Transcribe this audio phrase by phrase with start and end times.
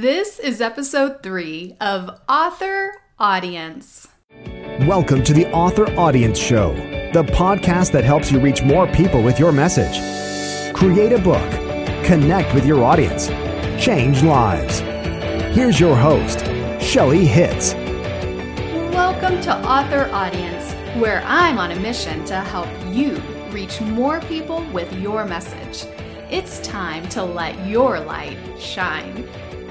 [0.00, 4.06] This is episode three of Author Audience.
[4.82, 6.72] Welcome to the Author Audience Show,
[7.12, 9.98] the podcast that helps you reach more people with your message.
[10.72, 11.50] Create a book,
[12.04, 13.26] connect with your audience,
[13.84, 14.78] change lives.
[15.52, 16.44] Here's your host,
[16.80, 17.74] Shelly Hitz.
[18.94, 23.16] Welcome to Author Audience, where I'm on a mission to help you
[23.50, 25.92] reach more people with your message.
[26.30, 29.28] It's time to let your light shine.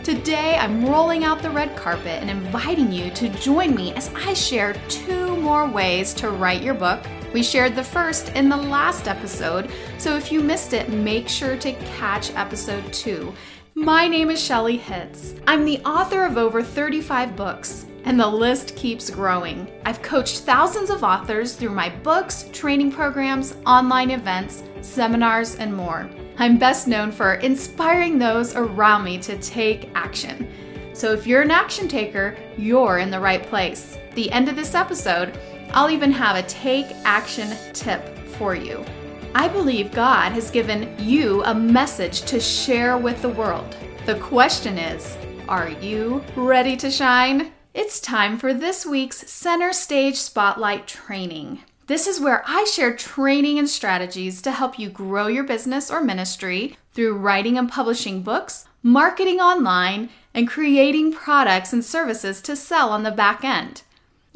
[0.08, 4.34] Today, I'm rolling out the red carpet and inviting you to join me as I
[4.34, 7.04] share two more ways to write your book.
[7.34, 11.58] We shared the first in the last episode, so if you missed it, make sure
[11.58, 13.34] to catch episode two.
[13.76, 15.36] My name is Shelly Hitz.
[15.46, 19.70] I'm the author of over 35 books, and the list keeps growing.
[19.84, 26.10] I've coached thousands of authors through my books, training programs, online events, seminars, and more.
[26.40, 30.48] I'm best known for inspiring those around me to take action.
[30.94, 33.98] So if you're an action taker, you're in the right place.
[34.14, 35.38] The end of this episode,
[35.72, 38.86] I'll even have a take action tip for you.
[39.34, 43.76] I believe God has given you a message to share with the world.
[44.06, 45.18] The question is,
[45.50, 47.52] are you ready to shine?
[47.74, 51.64] It's time for this week's Center Stage Spotlight training.
[51.88, 56.02] This is where I share training and strategies to help you grow your business or
[56.02, 62.90] ministry through writing and publishing books, marketing online, and creating products and services to sell
[62.90, 63.84] on the back end.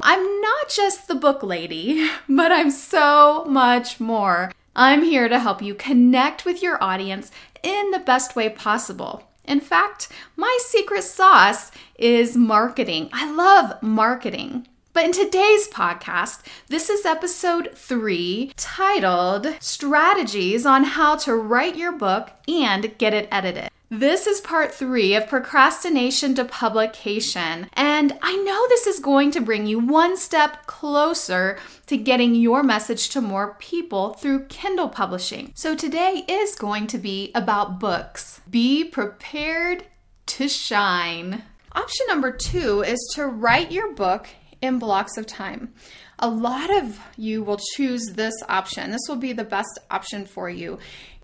[0.00, 4.50] I'm not just the book lady, but I'm so much more.
[4.74, 7.30] I'm here to help you connect with your audience
[7.62, 9.24] in the best way possible.
[9.44, 13.10] In fact, my secret sauce is marketing.
[13.12, 14.66] I love marketing.
[14.94, 21.92] But in today's podcast, this is episode three titled Strategies on How to Write Your
[21.92, 23.70] Book and Get It Edited.
[23.88, 29.40] This is part three of procrastination to publication, and I know this is going to
[29.40, 35.52] bring you one step closer to getting your message to more people through Kindle publishing.
[35.54, 38.42] So today is going to be about books.
[38.50, 39.84] Be prepared
[40.26, 41.44] to shine.
[41.72, 44.28] Option number two is to write your book
[44.62, 45.74] in blocks of time.
[46.18, 48.90] A lot of you will choose this option.
[48.90, 50.78] This will be the best option for you.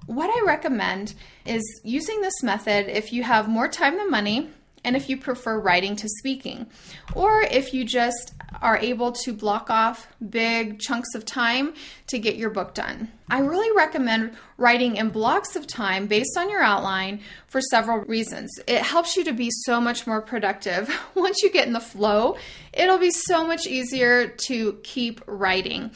[0.06, 1.14] What I recommend
[1.46, 4.50] is using this method if you have more time than money
[4.84, 6.66] and if you prefer writing to speaking,
[7.14, 11.74] or if you just are able to block off big chunks of time
[12.06, 13.10] to get your book done.
[13.30, 18.50] I really recommend writing in blocks of time based on your outline for several reasons.
[18.66, 20.90] It helps you to be so much more productive.
[21.14, 22.36] Once you get in the flow,
[22.72, 25.90] it'll be so much easier to keep writing.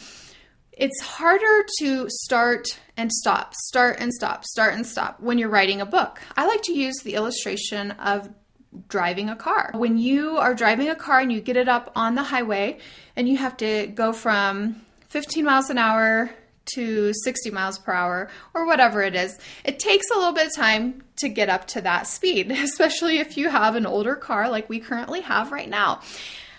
[0.72, 5.81] It's harder to start and stop, start and stop, start and stop when you're writing
[5.81, 6.20] a book.
[6.37, 8.31] I like to use the illustration of
[8.88, 9.70] driving a car.
[9.74, 12.78] When you are driving a car and you get it up on the highway
[13.16, 16.30] and you have to go from 15 miles an hour
[16.74, 20.54] to 60 miles per hour or whatever it is, it takes a little bit of
[20.54, 24.68] time to get up to that speed, especially if you have an older car like
[24.68, 26.00] we currently have right now.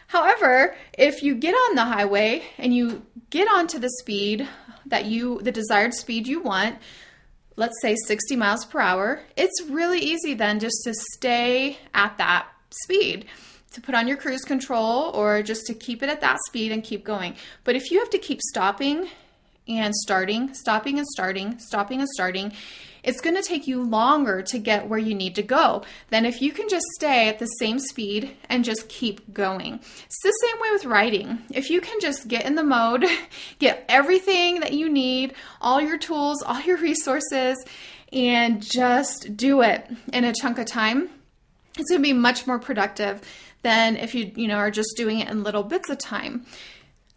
[0.08, 4.48] However, if you get on the highway and you get onto the speed
[4.86, 6.78] that you, the desired speed you want,
[7.56, 12.48] let's say 60 miles per hour, it's really easy then just to stay at that
[12.70, 13.26] speed
[13.74, 16.84] to put on your cruise control or just to keep it at that speed and
[16.84, 17.36] keep going.
[17.64, 19.10] But if you have to keep stopping
[19.68, 22.54] and starting, stopping and starting, stopping and starting,
[23.04, 26.42] it's going to take you longer to get where you need to go than if
[26.42, 29.76] you can just stay at the same speed and just keep going.
[29.76, 31.40] It's the same way with writing.
[31.52, 33.06] If you can just get in the mode,
[33.60, 37.64] get everything that you need, all your tools, all your resources,
[38.14, 41.10] and just do it in a chunk of time,
[41.78, 43.22] it's going to be much more productive
[43.64, 46.46] than if you, you know, are just doing it in little bits of time.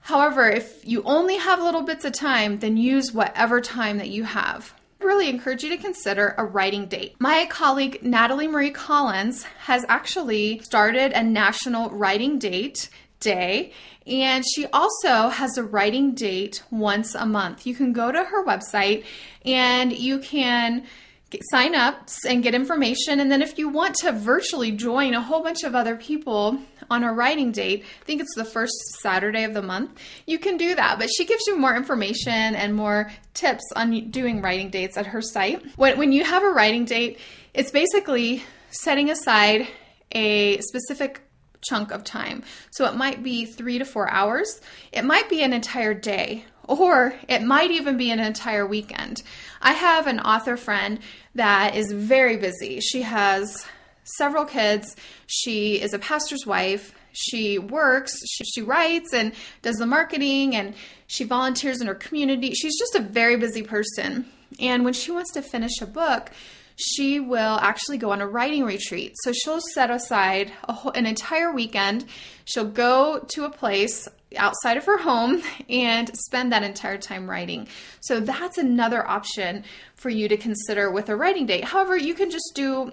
[0.00, 4.22] However, if you only have little bits of time, then use whatever time that you
[4.22, 7.14] have really encourage you to consider a writing date.
[7.18, 12.88] My colleague Natalie Marie Collins has actually started a national writing date
[13.20, 13.72] day
[14.06, 17.66] and she also has a writing date once a month.
[17.66, 19.04] You can go to her website
[19.44, 20.86] and you can
[21.30, 23.20] get, sign up and get information.
[23.20, 26.58] And then if you want to virtually join a whole bunch of other people
[26.90, 30.56] on a writing date, I think it's the first Saturday of the month, you can
[30.56, 30.98] do that.
[30.98, 35.22] But she gives you more information and more tips on doing writing dates at her
[35.22, 35.64] site.
[35.76, 37.18] When, when you have a writing date,
[37.54, 39.68] it's basically setting aside
[40.12, 41.22] a specific
[41.68, 42.44] chunk of time.
[42.70, 44.60] So it might be three to four hours,
[44.92, 49.22] it might be an entire day, or it might even be an entire weekend.
[49.60, 51.00] I have an author friend
[51.34, 52.80] that is very busy.
[52.80, 53.66] She has
[54.04, 54.96] several kids.
[55.26, 56.94] She is a pastor's wife.
[57.12, 59.32] She works, she, she writes and
[59.62, 60.74] does the marketing, and
[61.06, 62.52] she volunteers in her community.
[62.52, 64.26] She's just a very busy person.
[64.60, 66.30] And when she wants to finish a book,
[66.76, 69.14] she will actually go on a writing retreat.
[69.22, 72.04] So she'll set aside whole, an entire weekend.
[72.44, 74.06] She'll go to a place
[74.36, 77.68] outside of her home and spend that entire time writing.
[78.00, 81.64] So that's another option for you to consider with a writing date.
[81.64, 82.92] However, you can just do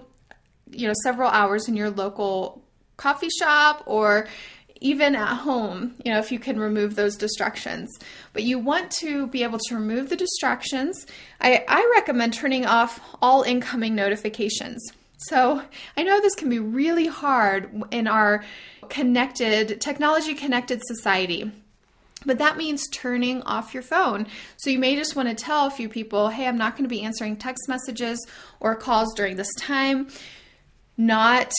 [0.70, 2.62] you know several hours in your local
[2.96, 4.26] coffee shop or
[4.80, 7.90] even at home, you know, if you can remove those distractions.
[8.32, 11.06] But you want to be able to remove the distractions.
[11.40, 14.84] I, I recommend turning off all incoming notifications.
[15.28, 15.62] So
[15.96, 18.44] I know this can be really hard in our
[18.88, 21.50] connected, technology connected society.
[22.26, 24.26] But that means turning off your phone.
[24.56, 26.94] So you may just want to tell a few people, hey, I'm not going to
[26.94, 28.26] be answering text messages
[28.60, 30.08] or calls during this time.
[30.96, 31.52] Not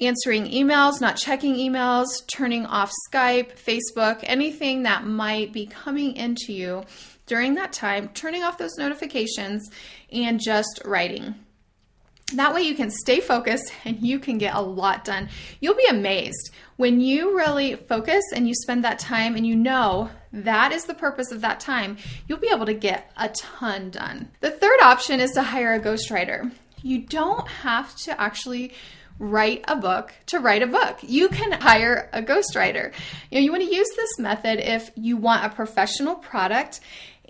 [0.00, 6.52] answering emails, not checking emails, turning off Skype, Facebook, anything that might be coming into
[6.52, 6.84] you
[7.26, 9.70] during that time, turning off those notifications
[10.10, 11.34] and just writing.
[12.34, 15.28] That way you can stay focused and you can get a lot done.
[15.60, 16.50] You'll be amazed
[16.82, 20.94] when you really focus and you spend that time and you know that is the
[20.94, 21.96] purpose of that time,
[22.26, 24.28] you'll be able to get a ton done.
[24.40, 26.50] The third option is to hire a ghostwriter.
[26.82, 28.72] You don't have to actually
[29.20, 30.98] write a book to write a book.
[31.02, 32.92] You can hire a ghostwriter.
[33.30, 36.80] You know, you want to use this method if you want a professional product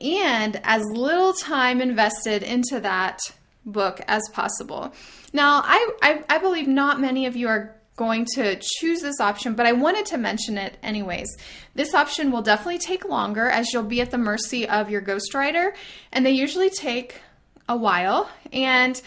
[0.01, 3.21] and as little time invested into that
[3.65, 4.93] book as possible.
[5.33, 9.55] Now, I, I, I believe not many of you are going to choose this option,
[9.55, 11.29] but I wanted to mention it anyways.
[11.75, 15.75] This option will definitely take longer as you'll be at the mercy of your ghostwriter,
[16.13, 17.21] and they usually take
[17.69, 18.31] a while.
[18.53, 19.01] And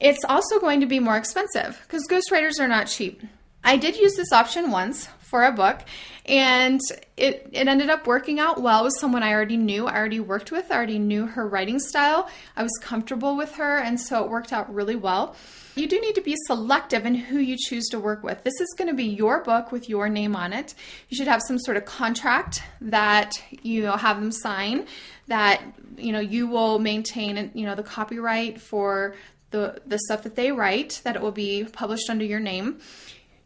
[0.00, 3.22] it's also going to be more expensive because ghostwriters are not cheap.
[3.64, 5.80] I did use this option once for a book
[6.28, 6.80] and
[7.16, 10.52] it, it ended up working out well with someone I already knew, I already worked
[10.52, 12.28] with, I already knew her writing style.
[12.54, 15.34] I was comfortable with her, and so it worked out really well.
[15.74, 18.42] You do need to be selective in who you choose to work with.
[18.42, 20.74] This is going to be your book with your name on it.
[21.08, 24.86] You should have some sort of contract that you know, have them sign
[25.28, 25.62] that
[25.96, 29.14] you know you will maintain you know the copyright for
[29.50, 32.80] the, the stuff that they write, that it will be published under your name.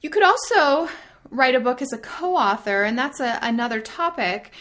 [0.01, 0.89] You could also
[1.31, 4.53] write a book as a co author, and that's a, another topic.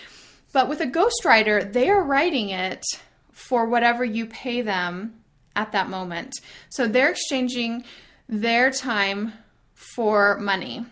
[0.54, 2.84] But with a ghostwriter, they are writing it
[3.32, 5.16] for whatever you pay them
[5.56, 6.34] at that moment.
[6.70, 7.84] So they're exchanging
[8.28, 9.34] their time
[9.74, 10.86] for money.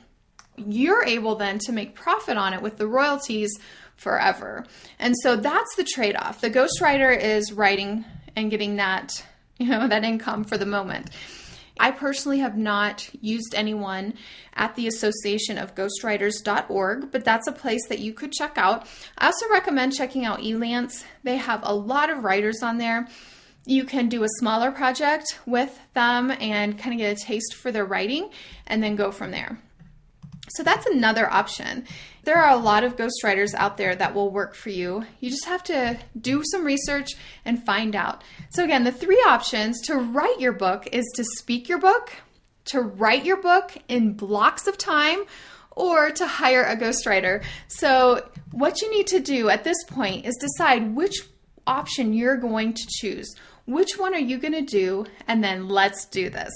[0.55, 3.51] You're able then to make profit on it with the royalties
[3.95, 4.65] forever.
[4.97, 6.41] And so that's the trade off.
[6.41, 8.05] The ghostwriter is writing
[8.35, 9.23] and getting that
[9.59, 11.09] you know, that income for the moment.
[11.79, 14.15] I personally have not used anyone
[14.53, 18.85] at the Association of Ghostwriters.org, but that's a place that you could check out.
[19.17, 21.05] I also recommend checking out Elance.
[21.23, 23.07] They have a lot of writers on there.
[23.65, 27.71] You can do a smaller project with them and kind of get a taste for
[27.71, 28.29] their writing
[28.67, 29.59] and then go from there.
[30.49, 31.85] So that's another option.
[32.23, 35.05] There are a lot of ghostwriters out there that will work for you.
[35.19, 37.15] You just have to do some research
[37.45, 38.23] and find out.
[38.49, 42.11] So, again, the three options to write your book is to speak your book,
[42.65, 45.23] to write your book in blocks of time,
[45.71, 47.43] or to hire a ghostwriter.
[47.67, 51.21] So, what you need to do at this point is decide which
[51.65, 53.33] option you're going to choose.
[53.65, 55.05] Which one are you going to do?
[55.27, 56.51] And then let's do this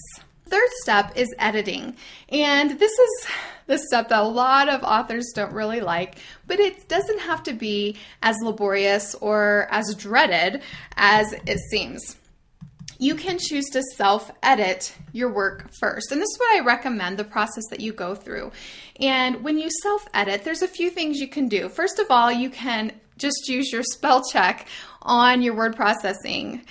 [0.53, 1.95] third step is editing.
[2.29, 3.27] And this is
[3.65, 7.53] the step that a lot of authors don't really like, but it doesn't have to
[7.53, 10.62] be as laborious or as dreaded
[10.95, 12.17] as it seems.
[13.00, 16.12] You can choose to self edit your work first.
[16.12, 18.51] And this is what I recommend the process that you go through.
[19.00, 21.67] And when you self edit, there's a few things you can do.
[21.67, 24.67] First of all, you can just use your spell check
[25.01, 26.62] on your word processing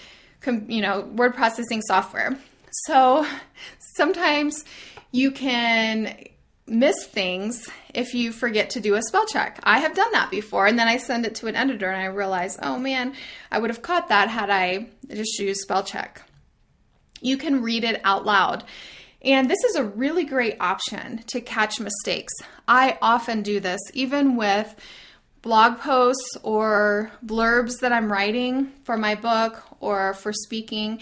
[0.66, 2.36] you know word processing software
[2.86, 3.26] so
[3.94, 4.64] sometimes
[5.10, 6.16] you can
[6.66, 9.60] miss things if you forget to do a spell check.
[9.62, 12.06] I have done that before, and then I send it to an editor and I
[12.06, 13.14] realize, oh man,
[13.50, 16.22] I would have caught that had I just used spell check.
[17.20, 18.64] You can read it out loud.
[19.24, 22.32] And this is a really great option to catch mistakes.
[22.66, 24.74] I often do this, even with
[25.42, 31.00] blog posts or blurbs that I'm writing for my book or for speaking.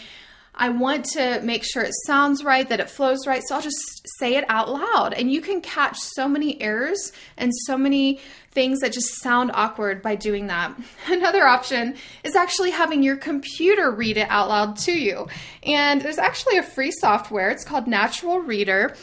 [0.61, 3.43] I want to make sure it sounds right, that it flows right.
[3.49, 5.15] So I'll just say it out loud.
[5.15, 10.03] And you can catch so many errors and so many things that just sound awkward
[10.03, 10.79] by doing that.
[11.07, 15.29] Another option is actually having your computer read it out loud to you.
[15.63, 18.95] And there's actually a free software, it's called Natural Reader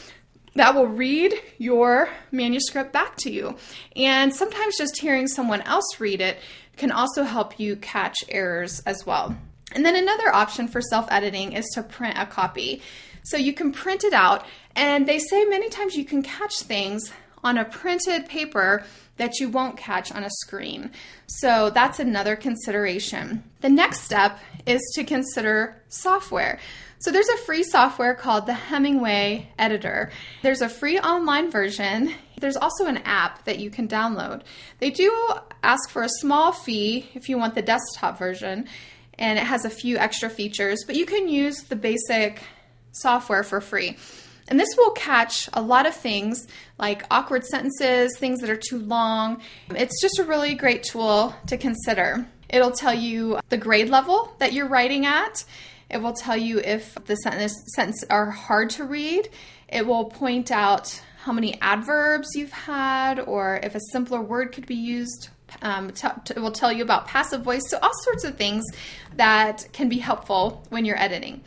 [0.54, 3.56] that will read your manuscript back to you.
[3.96, 6.38] And sometimes just hearing someone else read it
[6.78, 9.36] can also help you catch errors as well.
[9.74, 12.82] And then another option for self editing is to print a copy.
[13.24, 14.46] So you can print it out,
[14.76, 17.12] and they say many times you can catch things
[17.44, 18.84] on a printed paper
[19.18, 20.92] that you won't catch on a screen.
[21.26, 23.44] So that's another consideration.
[23.62, 26.60] The next step is to consider software.
[27.00, 30.10] So there's a free software called the Hemingway Editor.
[30.42, 32.14] There's a free online version.
[32.40, 34.42] There's also an app that you can download.
[34.80, 35.12] They do
[35.64, 38.68] ask for a small fee if you want the desktop version,
[39.20, 42.42] and it has a few extra features, but you can use the basic
[42.92, 43.98] software for free.
[44.50, 46.48] And this will catch a lot of things
[46.80, 49.42] like awkward sentences, things that are too long.
[49.72, 52.26] It's just a really great tool to consider.
[52.50, 55.44] It'll tell you the grade level that you're writing at.
[55.90, 59.30] It will tell you if the sentences are hard to read.
[59.68, 64.66] It will point out how many adverbs you've had or if a simpler word could
[64.66, 65.30] be used.
[65.62, 67.62] Um, t- t- will tell you about passive voice.
[67.70, 68.66] So, all sorts of things
[69.16, 71.42] that can be helpful when you're editing.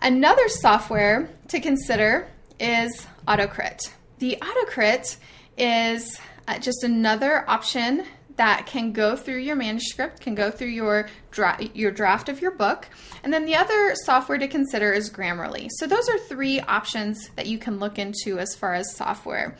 [0.00, 2.28] Another software to consider
[2.60, 3.90] is AutoCrit.
[4.18, 5.16] The AutoCrit
[5.56, 8.04] is uh, just another option
[8.36, 12.52] that can go through your manuscript, can go through your dra- your draft of your
[12.52, 12.88] book.
[13.22, 15.68] And then the other software to consider is Grammarly.
[15.78, 19.56] So those are three options that you can look into as far as software.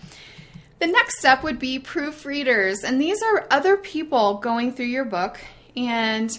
[0.83, 5.39] The next step would be proofreaders, and these are other people going through your book
[5.77, 6.37] and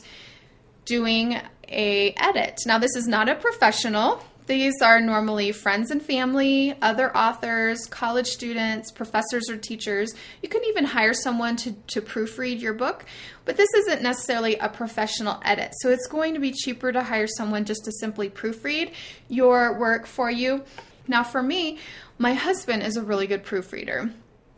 [0.84, 2.60] doing a edit.
[2.66, 4.22] Now this is not a professional.
[4.46, 10.14] These are normally friends and family, other authors, college students, professors or teachers.
[10.42, 13.06] You can even hire someone to, to proofread your book,
[13.46, 15.72] but this isn't necessarily a professional edit.
[15.80, 18.92] So it's going to be cheaper to hire someone just to simply proofread
[19.30, 20.66] your work for you.
[21.08, 21.80] Now, for me,
[22.18, 24.12] my husband is a really good proofreader.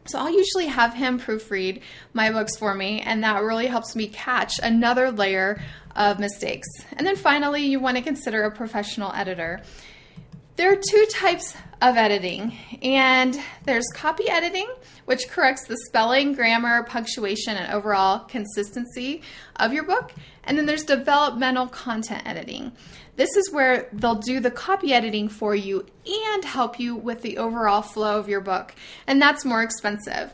[0.06, 1.82] So I'll usually have him proofread
[2.14, 5.60] my books for me, and that really helps me catch another layer
[5.96, 6.68] of mistakes.
[6.94, 9.62] And then finally, you want to consider a professional editor.
[10.58, 14.70] There are two types of editing, and there's copy editing,
[15.04, 19.22] which corrects the spelling, grammar, punctuation, and overall consistency
[19.58, 20.14] of your book.
[20.46, 22.72] And then there's developmental content editing.
[23.18, 27.38] This is where they'll do the copy editing for you and help you with the
[27.38, 28.74] overall flow of your book,
[29.08, 30.34] and that's more expensive.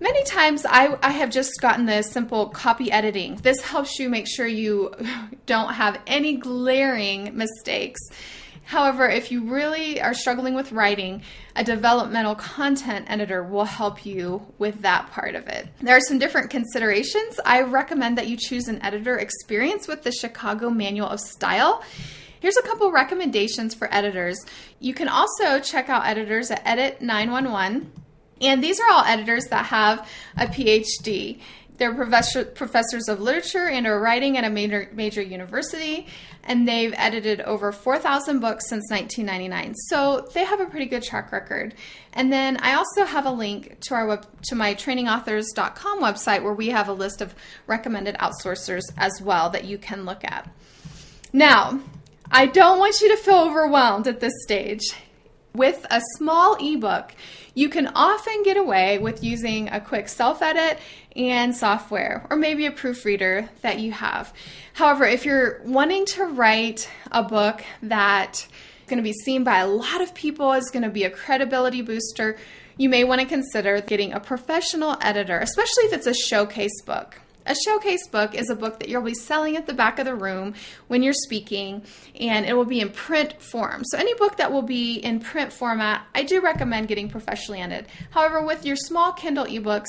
[0.00, 3.36] Many times I, I have just gotten the simple copy editing.
[3.36, 4.92] This helps you make sure you
[5.46, 8.00] don't have any glaring mistakes.
[8.66, 11.22] However, if you really are struggling with writing,
[11.54, 15.68] a developmental content editor will help you with that part of it.
[15.80, 17.38] There are some different considerations.
[17.44, 21.84] I recommend that you choose an editor experienced with the Chicago Manual of Style.
[22.40, 24.36] Here's a couple recommendations for editors.
[24.80, 27.92] You can also check out editors at Edit 911.
[28.40, 31.40] And these are all editors that have a PhD.
[31.78, 36.06] They're professor, professors of literature and are writing at a major, major university,
[36.44, 39.74] and they've edited over 4,000 books since 1999.
[39.88, 41.74] So they have a pretty good track record.
[42.12, 46.54] And then I also have a link to our web, to my trainingauthors.com website where
[46.54, 47.34] we have a list of
[47.66, 50.48] recommended outsourcers as well that you can look at.
[51.32, 51.80] Now,
[52.30, 54.82] I don't want you to feel overwhelmed at this stage.
[55.54, 57.14] With a small ebook,
[57.56, 60.78] you can often get away with using a quick self edit
[61.16, 64.32] and software, or maybe a proofreader that you have.
[64.74, 69.60] However, if you're wanting to write a book that is going to be seen by
[69.60, 72.36] a lot of people, is going to be a credibility booster,
[72.76, 77.18] you may want to consider getting a professional editor, especially if it's a showcase book.
[77.46, 80.14] A showcase book is a book that you'll be selling at the back of the
[80.14, 80.54] room
[80.88, 81.84] when you're speaking,
[82.18, 83.84] and it will be in print form.
[83.84, 87.86] So, any book that will be in print format, I do recommend getting professionally edited.
[88.10, 89.86] However, with your small Kindle ebooks,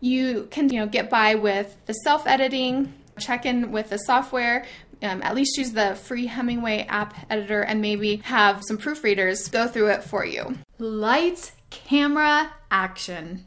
[0.00, 4.64] you can you know get by with the self editing, check in with the software.
[5.02, 9.66] Um, at least use the free Hemingway app editor and maybe have some proofreaders go
[9.66, 10.56] through it for you.
[10.78, 13.44] Lights, camera, action.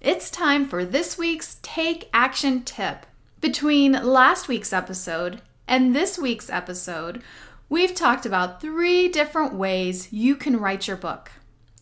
[0.00, 3.04] It's time for this week's Take Action tip.
[3.40, 7.20] Between last week's episode and this week's episode,
[7.68, 11.32] we've talked about three different ways you can write your book.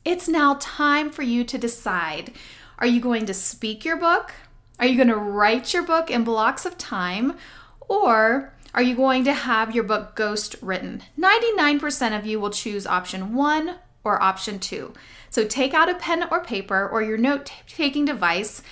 [0.02, 2.32] It's now time for you to decide
[2.78, 4.32] are you going to speak your book?
[4.80, 7.36] Are you going to write your book in blocks of time?
[7.82, 11.02] Or are you going to have your book ghost written?
[11.18, 13.76] 99% of you will choose option one
[14.06, 14.94] or option two.
[15.30, 18.62] So take out a pen or paper or your note taking device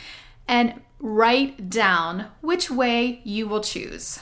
[0.47, 4.21] and write down which way you will choose.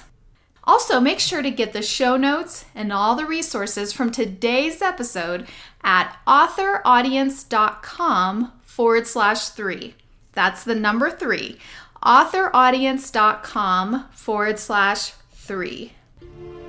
[0.65, 5.47] Also, make sure to get the show notes and all the resources from today's episode
[5.83, 9.95] at authoraudience.com forward slash three.
[10.33, 11.59] That's the number three.
[12.03, 15.93] authoraudience.com forward slash three.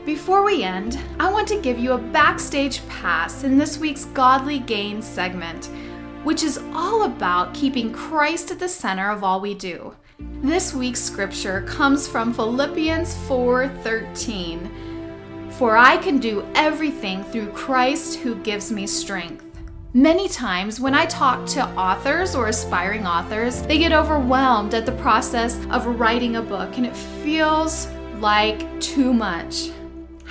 [0.05, 4.59] Before we end, I want to give you a backstage pass in this week's Godly
[4.59, 5.69] Gain segment,
[6.25, 9.95] which is all about keeping Christ at the center of all we do.
[10.41, 14.69] This week's scripture comes from Philippians 4:13.
[15.51, 19.45] For I can do everything through Christ who gives me strength.
[19.93, 24.99] Many times, when I talk to authors or aspiring authors, they get overwhelmed at the
[25.03, 27.87] process of writing a book and it feels
[28.19, 29.69] like too much.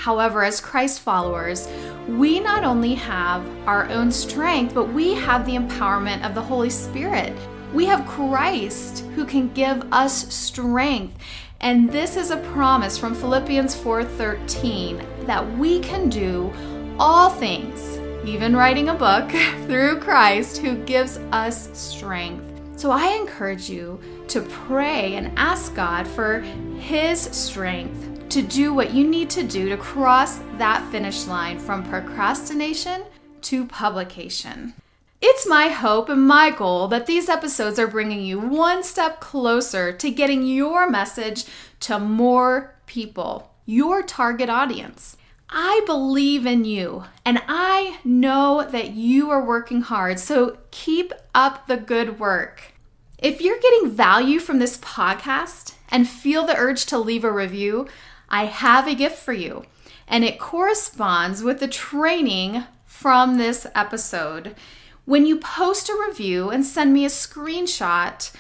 [0.03, 1.69] However, as Christ followers,
[2.09, 6.71] we not only have our own strength, but we have the empowerment of the Holy
[6.71, 7.33] Spirit.
[7.73, 11.17] We have Christ who can give us strength.
[11.61, 16.53] And this is a promise from Philippians 4:13 that we can do
[16.99, 19.31] all things, even writing a book,
[19.69, 22.43] through Christ who gives us strength.
[22.75, 26.41] So I encourage you to pray and ask God for
[26.81, 31.85] his strength to do what you need to do to cross that finish line from
[31.85, 33.05] procrastination
[33.43, 34.73] to publication.
[35.21, 39.93] It's my hope and my goal that these episodes are bringing you one step closer
[39.93, 41.45] to getting your message
[41.81, 45.19] to more people, your target audience.
[45.51, 51.67] I believe in you and I know that you are working hard, so keep up
[51.67, 52.73] the good work.
[53.19, 57.87] If you're getting value from this podcast and feel the urge to leave a review,
[58.33, 59.67] I have a gift for you,
[60.09, 64.57] and it corresponds with the training from this episode.
[65.05, 68.33] When you post a review and send me a screenshot,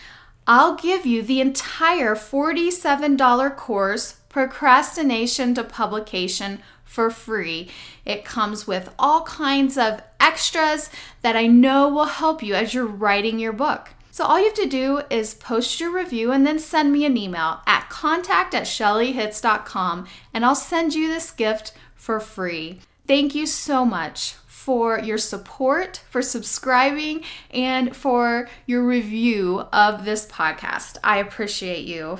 [0.46, 7.68] I'll give you the entire $47 course, Procrastination to Publication, for free.
[8.06, 10.88] It comes with all kinds of extras
[11.20, 13.90] that I know will help you as you're writing your book.
[14.12, 17.16] So all you have to do is post your review and then send me an
[17.16, 22.80] email at contact at shellyhitz.com and I'll send you this gift for free.
[23.06, 30.26] Thank you so much for your support, for subscribing, and for your review of this
[30.26, 30.98] podcast.
[31.02, 32.18] I appreciate you.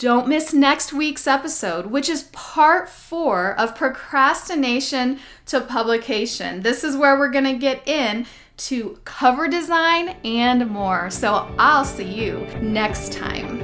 [0.00, 6.62] Don't miss next week's episode, which is part four of procrastination to publication.
[6.62, 8.24] This is where we're going to get in
[8.56, 11.10] to cover design and more.
[11.10, 13.58] So I'll see you next time.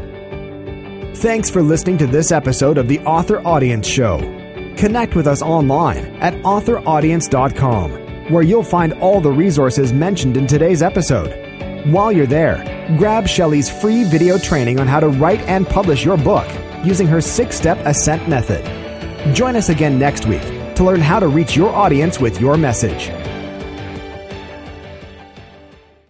[1.14, 4.18] Thanks for listening to this episode of the Author Audience Show.
[4.76, 10.82] Connect with us online at authoraudience.com where you'll find all the resources mentioned in today's
[10.82, 11.45] episode.
[11.86, 12.64] While you're there,
[12.98, 16.48] grab Shelly's free video training on how to write and publish your book
[16.82, 18.64] using her six step ascent method.
[19.32, 20.42] Join us again next week
[20.74, 23.10] to learn how to reach your audience with your message.